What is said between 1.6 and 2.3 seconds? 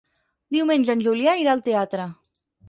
teatre.